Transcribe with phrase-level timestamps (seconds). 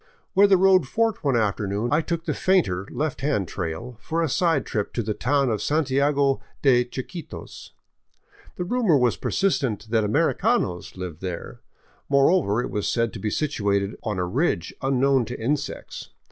[0.33, 4.29] Where the road forked one afternoon I took the fainter, left hand trail for a
[4.29, 7.69] side trip to the town of Santiago de Chiquitos.
[8.55, 11.61] The rumor was persistent that" americanos" lived there;
[12.09, 16.09] moreover, it was said to be situated on a ridge unknown to insects.